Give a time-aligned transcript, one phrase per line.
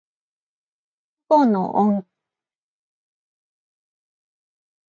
[1.27, 2.03] 父母の恩。